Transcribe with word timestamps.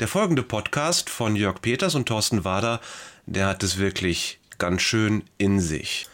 Der 0.00 0.06
folgende 0.06 0.44
Podcast 0.44 1.10
von 1.10 1.34
Jörg 1.34 1.60
Peters 1.60 1.96
und 1.96 2.06
Thorsten 2.06 2.44
Wader, 2.44 2.80
der 3.26 3.48
hat 3.48 3.64
es 3.64 3.78
wirklich 3.78 4.38
ganz 4.58 4.82
schön 4.82 5.24
in 5.38 5.58
sich. 5.58 6.06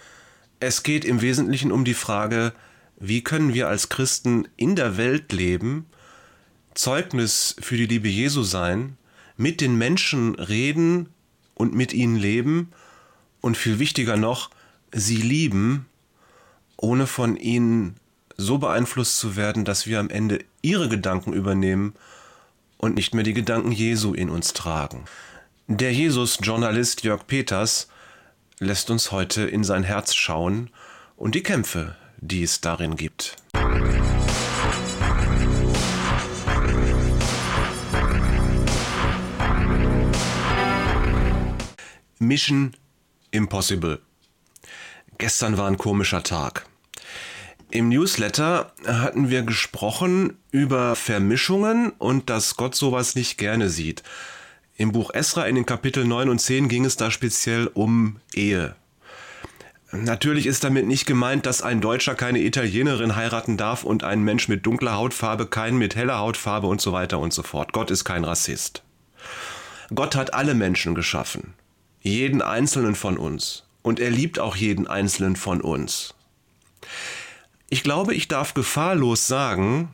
Es 0.58 0.82
geht 0.82 1.04
im 1.04 1.20
Wesentlichen 1.20 1.70
um 1.70 1.84
die 1.84 1.92
Frage, 1.92 2.54
wie 2.98 3.22
können 3.22 3.52
wir 3.52 3.68
als 3.68 3.90
Christen 3.90 4.48
in 4.56 4.74
der 4.74 4.96
Welt 4.96 5.34
leben, 5.34 5.84
Zeugnis 6.73 7.56
für 7.60 7.77
die 7.77 7.84
Liebe 7.84 8.09
Jesu 8.09 8.42
sein, 8.42 8.96
mit 9.36 9.60
den 9.60 9.77
Menschen 9.77 10.34
reden 10.37 11.10
und 11.52 11.74
mit 11.74 11.92
ihnen 11.92 12.16
leben 12.16 12.73
und 13.42 13.59
viel 13.59 13.78
wichtiger 13.78 14.16
noch, 14.16 14.48
sie 14.92 15.19
lieben, 15.19 15.84
ohne 16.78 17.06
von 17.06 17.37
ihnen 17.37 17.96
so 18.38 18.56
beeinflusst 18.56 19.19
zu 19.19 19.37
werden, 19.37 19.66
dass 19.66 19.87
wir 19.87 20.01
am 20.01 20.09
Ende 20.09 20.42
ihre 20.62 20.88
Gedanken 20.88 21.34
übernehmen 21.34 21.92
und 22.84 22.97
nicht 22.97 23.15
mehr 23.15 23.24
die 23.24 23.33
Gedanken 23.33 23.73
Jesu 23.73 24.12
in 24.12 24.29
uns 24.29 24.52
tragen. 24.52 25.06
Der 25.69 25.95
Jesus-Journalist 25.95 27.02
Jörg 27.02 27.27
Peters 27.27 27.88
lässt 28.59 28.91
uns 28.91 29.11
heute 29.11 29.45
in 29.45 29.65
sein 29.65 29.84
Herz 29.84 30.15
schauen 30.15 30.69
und 31.16 31.34
die 31.34 31.42
Kämpfe, 31.42 31.97
die 32.19 32.42
es 32.42 32.61
darin 32.61 32.97
gibt. 32.97 33.37
Mission 42.19 42.77
Impossible. 43.30 44.03
Gestern 45.16 45.56
war 45.56 45.69
ein 45.69 45.78
komischer 45.78 46.23
Tag. 46.23 46.66
Im 47.74 47.88
Newsletter 47.88 48.73
hatten 48.87 49.30
wir 49.30 49.42
gesprochen 49.42 50.38
über 50.52 50.95
Vermischungen 50.95 51.91
und 51.98 52.30
dass 52.30 52.56
Gott 52.56 52.77
sowas 52.77 53.17
nicht 53.17 53.36
gerne 53.36 53.69
sieht. 53.69 54.05
Im 54.77 54.92
Buch 54.92 55.12
Esra 55.12 55.47
in 55.47 55.56
den 55.56 55.67
Kapitel 55.67 56.05
9 56.05 56.28
und 56.28 56.39
10 56.39 56.69
ging 56.69 56.84
es 56.84 56.97
da 56.97 57.11
speziell 57.11 57.67
um 57.67 58.20
Ehe. 58.33 58.77
Natürlich 59.91 60.47
ist 60.47 60.62
damit 60.62 60.86
nicht 60.86 61.05
gemeint, 61.05 61.47
dass 61.47 61.62
ein 61.62 61.80
Deutscher 61.80 62.14
keine 62.14 62.39
Italienerin 62.39 63.17
heiraten 63.17 63.56
darf 63.56 63.83
und 63.83 64.05
ein 64.05 64.22
Mensch 64.22 64.47
mit 64.47 64.64
dunkler 64.64 64.95
Hautfarbe 64.95 65.47
keinen 65.47 65.77
mit 65.77 65.97
heller 65.97 66.19
Hautfarbe 66.19 66.69
und 66.69 66.80
so 66.80 66.92
weiter 66.92 67.19
und 67.19 67.33
so 67.33 67.42
fort. 67.42 67.72
Gott 67.72 67.91
ist 67.91 68.05
kein 68.05 68.22
Rassist. 68.22 68.84
Gott 69.92 70.14
hat 70.14 70.33
alle 70.33 70.55
Menschen 70.55 70.95
geschaffen, 70.95 71.55
jeden 72.02 72.41
einzelnen 72.41 72.95
von 72.95 73.19
uns, 73.19 73.64
und 73.83 73.98
er 73.98 74.11
liebt 74.11 74.39
auch 74.39 74.55
jeden 74.55 74.86
einzelnen 74.86 75.34
von 75.34 75.61
uns. 75.61 76.14
Ich 77.70 77.83
glaube, 77.83 78.15
ich 78.15 78.29
darf 78.29 78.55
gefahrlos 78.55 79.27
sagen, 79.27 79.89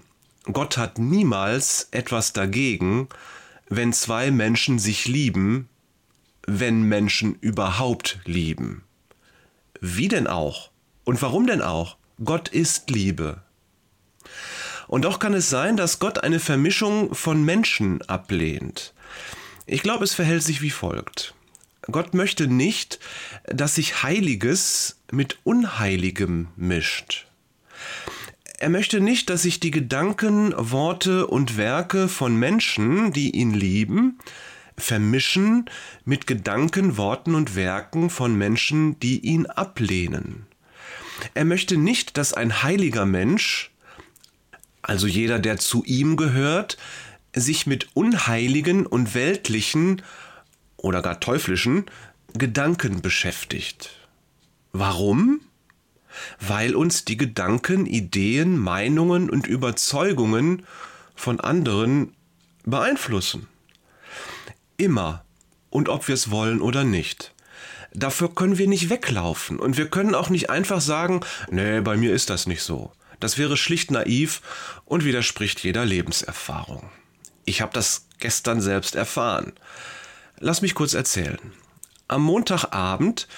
Gott 0.44 0.76
hat 0.76 0.98
niemals 0.98 1.88
etwas 1.90 2.32
dagegen, 2.32 3.08
wenn 3.68 3.92
zwei 3.92 4.30
Menschen 4.30 4.78
sich 4.78 5.06
lieben, 5.06 5.68
wenn 6.46 6.82
Menschen 6.82 7.36
überhaupt 7.40 8.18
lieben. 8.24 8.82
Wie 9.80 10.08
denn 10.08 10.26
auch? 10.26 10.70
Und 11.04 11.22
warum 11.22 11.46
denn 11.46 11.62
auch? 11.62 11.96
Gott 12.22 12.48
ist 12.48 12.90
Liebe. 12.90 13.42
Und 14.88 15.04
doch 15.04 15.20
kann 15.20 15.34
es 15.34 15.48
sein, 15.48 15.76
dass 15.76 16.00
Gott 16.00 16.18
eine 16.24 16.40
Vermischung 16.40 17.14
von 17.14 17.44
Menschen 17.44 18.02
ablehnt. 18.02 18.92
Ich 19.66 19.82
glaube, 19.82 20.04
es 20.04 20.14
verhält 20.14 20.42
sich 20.42 20.62
wie 20.62 20.70
folgt. 20.70 21.34
Gott 21.82 22.12
möchte 22.12 22.48
nicht, 22.48 22.98
dass 23.44 23.76
sich 23.76 24.02
Heiliges 24.02 24.98
mit 25.12 25.38
Unheiligem 25.44 26.48
mischt. 26.56 27.29
Er 28.60 28.68
möchte 28.68 29.00
nicht, 29.00 29.30
dass 29.30 29.42
sich 29.42 29.58
die 29.58 29.70
Gedanken, 29.70 30.52
Worte 30.54 31.26
und 31.26 31.56
Werke 31.56 32.08
von 32.08 32.36
Menschen, 32.36 33.10
die 33.10 33.30
ihn 33.30 33.54
lieben, 33.54 34.18
vermischen 34.76 35.64
mit 36.04 36.26
Gedanken, 36.26 36.98
Worten 36.98 37.34
und 37.34 37.56
Werken 37.56 38.10
von 38.10 38.36
Menschen, 38.36 39.00
die 39.00 39.20
ihn 39.20 39.46
ablehnen. 39.46 40.46
Er 41.32 41.46
möchte 41.46 41.78
nicht, 41.78 42.18
dass 42.18 42.34
ein 42.34 42.62
heiliger 42.62 43.06
Mensch, 43.06 43.70
also 44.82 45.06
jeder, 45.06 45.38
der 45.38 45.56
zu 45.56 45.82
ihm 45.86 46.18
gehört, 46.18 46.76
sich 47.34 47.66
mit 47.66 47.88
unheiligen 47.94 48.84
und 48.84 49.14
weltlichen 49.14 50.02
oder 50.76 51.00
gar 51.00 51.18
teuflischen 51.18 51.86
Gedanken 52.34 53.00
beschäftigt. 53.00 53.90
Warum? 54.72 55.40
Weil 56.38 56.74
uns 56.74 57.04
die 57.04 57.16
Gedanken, 57.16 57.86
Ideen, 57.86 58.58
Meinungen 58.58 59.30
und 59.30 59.46
Überzeugungen 59.46 60.64
von 61.14 61.40
anderen 61.40 62.14
beeinflussen. 62.64 63.46
Immer 64.76 65.24
und 65.70 65.88
ob 65.88 66.08
wir 66.08 66.14
es 66.14 66.30
wollen 66.30 66.60
oder 66.60 66.84
nicht. 66.84 67.34
Dafür 67.92 68.34
können 68.34 68.58
wir 68.58 68.68
nicht 68.68 68.88
weglaufen 68.88 69.58
und 69.58 69.76
wir 69.76 69.88
können 69.88 70.14
auch 70.14 70.30
nicht 70.30 70.50
einfach 70.50 70.80
sagen, 70.80 71.20
nee, 71.50 71.80
bei 71.80 71.96
mir 71.96 72.14
ist 72.14 72.30
das 72.30 72.46
nicht 72.46 72.62
so. 72.62 72.92
Das 73.18 73.36
wäre 73.36 73.56
schlicht 73.56 73.90
naiv 73.90 74.40
und 74.84 75.04
widerspricht 75.04 75.62
jeder 75.62 75.84
Lebenserfahrung. 75.84 76.90
Ich 77.44 77.60
habe 77.60 77.72
das 77.72 78.06
gestern 78.18 78.60
selbst 78.60 78.94
erfahren. 78.94 79.52
Lass 80.38 80.62
mich 80.62 80.74
kurz 80.74 80.94
erzählen. 80.94 81.38
Am 82.08 82.22
Montagabend 82.22 83.28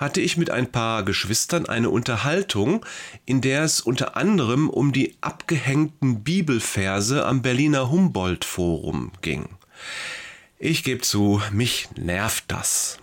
hatte 0.00 0.22
ich 0.22 0.38
mit 0.38 0.50
ein 0.50 0.72
paar 0.72 1.04
Geschwistern 1.04 1.66
eine 1.66 1.90
Unterhaltung, 1.90 2.84
in 3.26 3.42
der 3.42 3.62
es 3.62 3.82
unter 3.82 4.16
anderem 4.16 4.70
um 4.70 4.92
die 4.92 5.14
abgehängten 5.20 6.24
Bibelverse 6.24 7.26
am 7.26 7.42
Berliner 7.42 7.90
Humboldt 7.90 8.46
Forum 8.46 9.12
ging. 9.20 9.50
Ich 10.58 10.84
gebe 10.84 11.02
zu, 11.02 11.42
mich 11.52 11.88
nervt 11.96 12.44
das. 12.48 12.98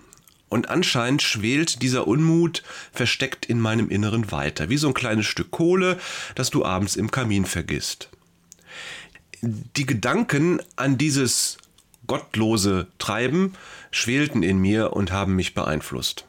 Und 0.50 0.69
anscheinend 0.69 1.22
schwelt 1.22 1.81
dieser 1.84 2.08
Unmut 2.08 2.63
versteckt 2.91 3.46
in 3.46 3.59
meinem 3.59 3.90
Inneren 3.90 4.31
weiter, 4.31 4.69
wie 4.69 4.78
so 4.78 4.88
ein 4.88 4.94
kleines 4.94 5.28
Stück 5.28 5.52
Kohle, 5.52 6.00
das 6.35 6.50
du 6.50 6.66
abends 6.66 6.96
im 6.96 7.12
Kamin 7.12 7.46
vergisst. 7.46 8.09
Die 9.41 9.85
Gedanken 9.85 10.62
an 10.78 10.97
dieses 10.97 11.58
gottlose 12.08 12.88
Treiben 12.97 13.53
schwelten 13.91 14.41
in 14.41 14.58
mir 14.58 14.94
und 14.94 15.12
haben 15.12 15.35
mich 15.35 15.53
beeinflusst. 15.53 16.25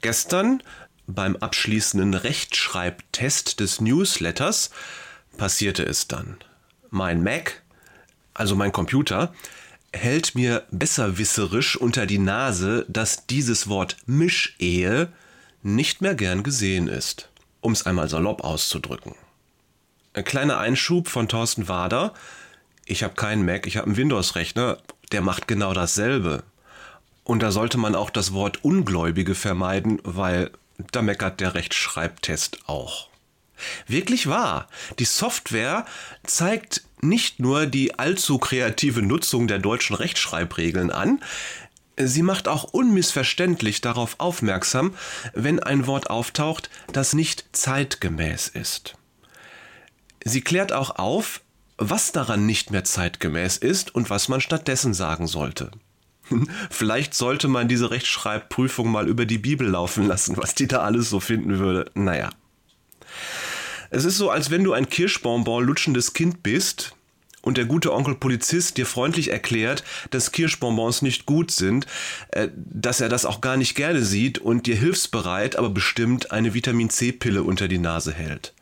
Gestern 0.00 0.62
beim 1.06 1.36
abschließenden 1.36 2.14
Rechtschreibtest 2.14 3.60
des 3.60 3.80
Newsletters 3.80 4.70
passierte 5.36 5.84
es 5.84 6.08
dann. 6.08 6.38
Mein 6.90 7.22
Mac, 7.22 7.62
also 8.34 8.56
mein 8.56 8.72
Computer, 8.72 9.32
hält 9.92 10.34
mir 10.34 10.64
besserwisserisch 10.70 11.76
unter 11.76 12.06
die 12.06 12.18
Nase, 12.18 12.86
dass 12.88 13.26
dieses 13.26 13.68
Wort 13.68 13.96
Mischehe 14.06 15.12
nicht 15.62 16.00
mehr 16.00 16.14
gern 16.14 16.42
gesehen 16.42 16.88
ist, 16.88 17.28
um 17.60 17.72
es 17.72 17.86
einmal 17.86 18.08
salopp 18.08 18.44
auszudrücken. 18.44 19.14
Ein 20.12 20.24
kleiner 20.24 20.58
Einschub 20.58 21.08
von 21.08 21.28
Thorsten 21.28 21.68
Wader. 21.68 22.14
Ich 22.84 23.02
habe 23.02 23.14
keinen 23.14 23.44
Mac, 23.44 23.66
ich 23.66 23.76
habe 23.76 23.86
einen 23.86 23.96
Windows-Rechner, 23.96 24.78
der 25.12 25.20
macht 25.20 25.48
genau 25.48 25.74
dasselbe. 25.74 26.44
Und 27.26 27.42
da 27.42 27.50
sollte 27.50 27.76
man 27.76 27.96
auch 27.96 28.10
das 28.10 28.32
Wort 28.32 28.62
Ungläubige 28.62 29.34
vermeiden, 29.34 29.98
weil 30.04 30.52
da 30.92 31.02
meckert 31.02 31.40
der 31.40 31.54
Rechtschreibtest 31.54 32.60
auch. 32.68 33.08
Wirklich 33.88 34.28
wahr. 34.28 34.68
Die 35.00 35.06
Software 35.06 35.86
zeigt 36.22 36.84
nicht 37.00 37.40
nur 37.40 37.66
die 37.66 37.98
allzu 37.98 38.38
kreative 38.38 39.02
Nutzung 39.02 39.48
der 39.48 39.58
deutschen 39.58 39.96
Rechtschreibregeln 39.96 40.92
an, 40.92 41.20
sie 41.98 42.22
macht 42.22 42.46
auch 42.46 42.62
unmissverständlich 42.62 43.80
darauf 43.80 44.20
aufmerksam, 44.20 44.94
wenn 45.34 45.60
ein 45.60 45.88
Wort 45.88 46.10
auftaucht, 46.10 46.70
das 46.92 47.12
nicht 47.12 47.46
zeitgemäß 47.50 48.46
ist. 48.46 48.94
Sie 50.24 50.42
klärt 50.42 50.72
auch 50.72 50.90
auf, 50.96 51.40
was 51.76 52.12
daran 52.12 52.46
nicht 52.46 52.70
mehr 52.70 52.84
zeitgemäß 52.84 53.56
ist 53.56 53.92
und 53.96 54.10
was 54.10 54.28
man 54.28 54.40
stattdessen 54.40 54.94
sagen 54.94 55.26
sollte. 55.26 55.72
Vielleicht 56.70 57.14
sollte 57.14 57.48
man 57.48 57.68
diese 57.68 57.90
Rechtschreibprüfung 57.90 58.90
mal 58.90 59.08
über 59.08 59.26
die 59.26 59.38
Bibel 59.38 59.68
laufen 59.68 60.06
lassen, 60.06 60.36
was 60.36 60.54
die 60.54 60.66
da 60.66 60.78
alles 60.78 61.10
so 61.10 61.20
finden 61.20 61.58
würde. 61.58 61.90
Naja. 61.94 62.30
Es 63.90 64.04
ist 64.04 64.18
so, 64.18 64.30
als 64.30 64.50
wenn 64.50 64.64
du 64.64 64.72
ein 64.72 64.88
Kirschbonbon 64.88 65.64
lutschendes 65.64 66.12
Kind 66.12 66.42
bist 66.42 66.94
und 67.42 67.56
der 67.56 67.64
gute 67.64 67.92
Onkel 67.92 68.16
Polizist 68.16 68.76
dir 68.76 68.86
freundlich 68.86 69.30
erklärt, 69.30 69.84
dass 70.10 70.32
Kirschbonbons 70.32 71.02
nicht 71.02 71.26
gut 71.26 71.52
sind, 71.52 71.86
äh, 72.32 72.48
dass 72.56 73.00
er 73.00 73.08
das 73.08 73.24
auch 73.24 73.40
gar 73.40 73.56
nicht 73.56 73.76
gerne 73.76 74.02
sieht 74.02 74.38
und 74.38 74.66
dir 74.66 74.76
hilfsbereit, 74.76 75.56
aber 75.56 75.70
bestimmt 75.70 76.32
eine 76.32 76.54
Vitamin 76.54 76.90
C-Pille 76.90 77.44
unter 77.44 77.68
die 77.68 77.78
Nase 77.78 78.12
hält. 78.12 78.52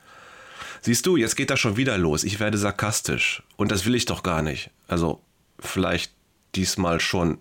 Siehst 0.82 1.06
du, 1.06 1.16
jetzt 1.16 1.36
geht 1.36 1.48
das 1.48 1.60
schon 1.60 1.78
wieder 1.78 1.96
los. 1.96 2.24
Ich 2.24 2.40
werde 2.40 2.58
sarkastisch. 2.58 3.42
Und 3.56 3.72
das 3.72 3.86
will 3.86 3.94
ich 3.94 4.04
doch 4.04 4.22
gar 4.22 4.42
nicht. 4.42 4.68
Also, 4.86 5.22
vielleicht 5.58 6.12
diesmal 6.54 7.00
schon 7.00 7.38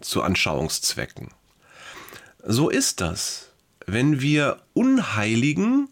zu 0.00 0.22
Anschauungszwecken. 0.22 1.28
So 2.44 2.68
ist 2.68 3.00
das. 3.00 3.50
Wenn 3.86 4.20
wir 4.20 4.58
unheiligen, 4.74 5.88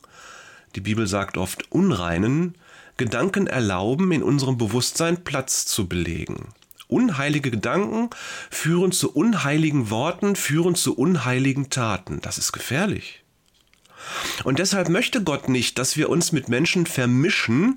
die 0.74 0.80
Bibel 0.80 1.06
sagt 1.06 1.36
oft 1.38 1.70
unreinen, 1.72 2.54
Gedanken 2.96 3.46
erlauben, 3.46 4.12
in 4.12 4.22
unserem 4.22 4.56
Bewusstsein 4.56 5.22
Platz 5.24 5.66
zu 5.66 5.86
belegen. 5.86 6.48
Unheilige 6.88 7.50
Gedanken 7.50 8.10
führen 8.50 8.92
zu 8.92 9.12
unheiligen 9.12 9.90
Worten, 9.90 10.36
führen 10.36 10.74
zu 10.74 10.96
unheiligen 10.96 11.68
Taten. 11.68 12.20
Das 12.22 12.38
ist 12.38 12.52
gefährlich. 12.52 13.22
Und 14.44 14.60
deshalb 14.60 14.88
möchte 14.88 15.22
Gott 15.22 15.48
nicht, 15.48 15.78
dass 15.78 15.96
wir 15.96 16.08
uns 16.08 16.32
mit 16.32 16.48
Menschen 16.48 16.86
vermischen, 16.86 17.76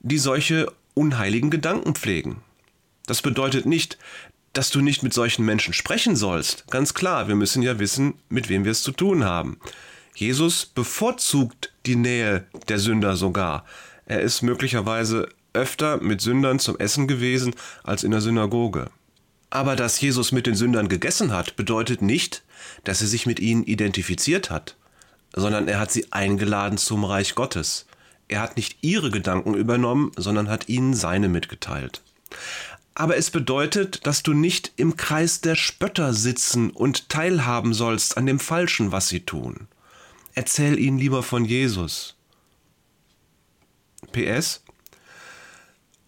die 0.00 0.18
solche 0.18 0.72
unheiligen 0.94 1.50
Gedanken 1.50 1.94
pflegen. 1.94 2.42
Das 3.06 3.22
bedeutet 3.22 3.66
nicht, 3.66 3.98
dass 4.52 4.70
du 4.70 4.80
nicht 4.80 5.02
mit 5.02 5.14
solchen 5.14 5.44
Menschen 5.44 5.74
sprechen 5.74 6.16
sollst. 6.16 6.66
Ganz 6.70 6.94
klar, 6.94 7.28
wir 7.28 7.34
müssen 7.34 7.62
ja 7.62 7.78
wissen, 7.78 8.14
mit 8.28 8.48
wem 8.48 8.64
wir 8.64 8.72
es 8.72 8.82
zu 8.82 8.92
tun 8.92 9.24
haben. 9.24 9.58
Jesus 10.14 10.66
bevorzugt 10.66 11.72
die 11.86 11.96
Nähe 11.96 12.46
der 12.68 12.78
Sünder 12.78 13.16
sogar. 13.16 13.64
Er 14.06 14.20
ist 14.20 14.42
möglicherweise 14.42 15.28
öfter 15.52 15.98
mit 15.98 16.20
Sündern 16.20 16.58
zum 16.58 16.78
Essen 16.78 17.06
gewesen 17.06 17.54
als 17.84 18.04
in 18.04 18.10
der 18.10 18.20
Synagoge. 18.20 18.90
Aber 19.50 19.76
dass 19.76 20.00
Jesus 20.00 20.32
mit 20.32 20.46
den 20.46 20.54
Sündern 20.54 20.88
gegessen 20.88 21.32
hat, 21.32 21.56
bedeutet 21.56 22.02
nicht, 22.02 22.42
dass 22.84 23.00
er 23.00 23.06
sich 23.06 23.26
mit 23.26 23.40
ihnen 23.40 23.64
identifiziert 23.64 24.50
hat, 24.50 24.76
sondern 25.34 25.68
er 25.68 25.78
hat 25.78 25.90
sie 25.90 26.12
eingeladen 26.12 26.78
zum 26.78 27.04
Reich 27.04 27.34
Gottes. 27.34 27.86
Er 28.28 28.40
hat 28.42 28.56
nicht 28.56 28.78
ihre 28.82 29.10
Gedanken 29.10 29.54
übernommen, 29.54 30.12
sondern 30.16 30.50
hat 30.50 30.68
ihnen 30.68 30.94
seine 30.94 31.28
mitgeteilt. 31.28 32.02
Aber 32.98 33.16
es 33.16 33.30
bedeutet, 33.30 34.04
dass 34.08 34.24
du 34.24 34.34
nicht 34.34 34.72
im 34.74 34.96
Kreis 34.96 35.40
der 35.40 35.54
Spötter 35.54 36.12
sitzen 36.12 36.70
und 36.70 37.08
teilhaben 37.08 37.72
sollst 37.72 38.16
an 38.16 38.26
dem 38.26 38.40
Falschen, 38.40 38.90
was 38.90 39.08
sie 39.08 39.20
tun. 39.20 39.68
Erzähl 40.34 40.76
ihnen 40.80 40.98
lieber 40.98 41.22
von 41.22 41.44
Jesus. 41.44 42.16
PS. 44.10 44.64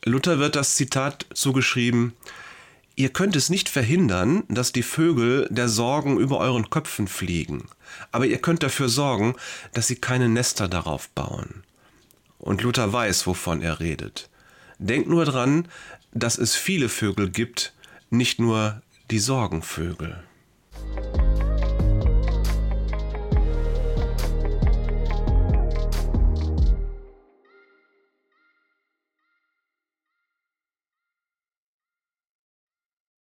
Luther 0.04 0.40
wird 0.40 0.56
das 0.56 0.74
Zitat 0.74 1.26
zugeschrieben, 1.32 2.12
Ihr 2.96 3.10
könnt 3.10 3.36
es 3.36 3.50
nicht 3.50 3.68
verhindern, 3.68 4.42
dass 4.48 4.72
die 4.72 4.82
Vögel 4.82 5.46
der 5.48 5.68
Sorgen 5.68 6.18
über 6.18 6.38
euren 6.38 6.70
Köpfen 6.70 7.06
fliegen, 7.06 7.68
aber 8.10 8.26
ihr 8.26 8.38
könnt 8.38 8.64
dafür 8.64 8.88
sorgen, 8.88 9.36
dass 9.72 9.86
sie 9.86 9.96
keine 9.96 10.28
Nester 10.28 10.66
darauf 10.66 11.08
bauen. 11.10 11.62
Und 12.38 12.62
Luther 12.62 12.92
weiß, 12.92 13.28
wovon 13.28 13.62
er 13.62 13.78
redet. 13.78 14.29
Denkt 14.82 15.10
nur 15.10 15.26
dran, 15.26 15.68
dass 16.12 16.38
es 16.38 16.56
viele 16.56 16.88
Vögel 16.88 17.28
gibt, 17.28 17.74
nicht 18.08 18.40
nur 18.40 18.80
die 19.10 19.18
Sorgenvögel. 19.18 20.24